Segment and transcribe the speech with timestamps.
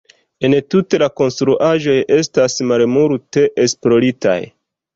[0.47, 4.43] Entute la konstruaĵoj estas malmulte esploritaj.